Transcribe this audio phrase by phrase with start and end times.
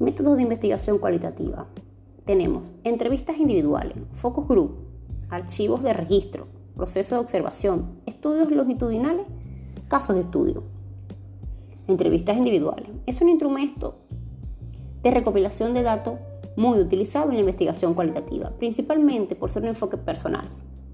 [0.00, 1.68] Métodos de investigación cualitativa.
[2.24, 4.74] Tenemos entrevistas individuales, focus group,
[5.30, 9.24] archivos de registro, procesos de observación, estudios longitudinales,
[9.86, 10.64] casos de estudio.
[11.86, 12.88] Entrevistas individuales.
[13.06, 13.98] Es un instrumento
[15.04, 16.14] de recopilación de datos
[16.56, 20.48] muy utilizado en la investigación cualitativa, principalmente por ser un enfoque personal.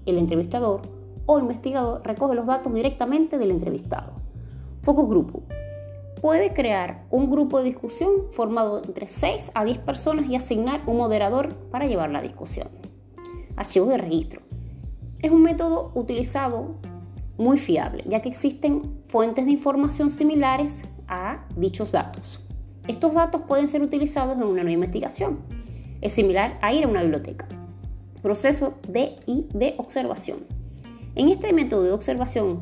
[0.05, 0.81] El entrevistador
[1.25, 4.11] o investigador recoge los datos directamente del entrevistado.
[4.83, 5.43] Focus grupo.
[6.21, 10.97] Puede crear un grupo de discusión formado entre 6 a 10 personas y asignar un
[10.97, 12.67] moderador para llevar la discusión.
[13.55, 14.41] Archivos de registro.
[15.17, 16.75] Es un método utilizado
[17.39, 22.39] muy fiable, ya que existen fuentes de información similares a dichos datos.
[22.87, 25.39] Estos datos pueden ser utilizados en una nueva investigación.
[26.01, 27.47] Es similar a ir a una biblioteca.
[28.21, 30.37] Proceso de y de observación.
[31.15, 32.61] En este método de observación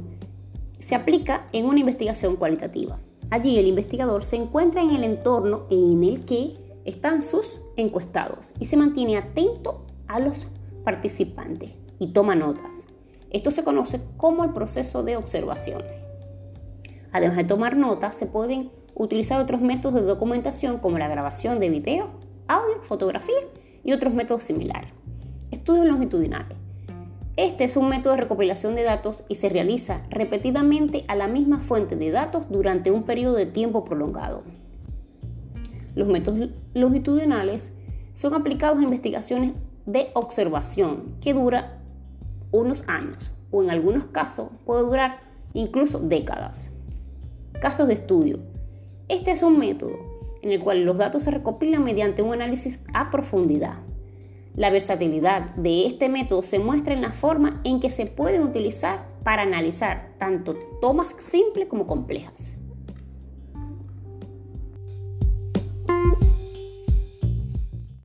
[0.80, 3.00] se aplica en una investigación cualitativa.
[3.32, 8.66] Allí el investigador se encuentra en el entorno en el que están sus encuestados y
[8.66, 10.48] se mantiene atento a los
[10.84, 12.86] participantes y toma notas.
[13.30, 15.84] Esto se conoce como el proceso de observación.
[17.12, 21.70] Además de tomar notas, se pueden utilizar otros métodos de documentación como la grabación de
[21.70, 22.10] video,
[22.48, 23.40] audio, fotografía
[23.84, 24.92] y otros métodos similares.
[25.52, 26.59] Estudios longitudinales.
[27.40, 31.62] Este es un método de recopilación de datos y se realiza repetidamente a la misma
[31.62, 34.44] fuente de datos durante un periodo de tiempo prolongado.
[35.96, 37.72] Los métodos longitudinales
[38.14, 39.54] son aplicados a investigaciones
[39.86, 41.82] de observación que dura
[42.52, 45.22] unos años o en algunos casos puede durar
[45.54, 46.74] incluso décadas.
[47.62, 48.40] Casos de estudio.
[49.08, 49.98] Este es un método
[50.42, 53.78] en el cual los datos se recopilan mediante un análisis a profundidad.
[54.60, 59.06] La versatilidad de este método se muestra en la forma en que se pueden utilizar
[59.24, 62.59] para analizar tanto tomas simples como complejas.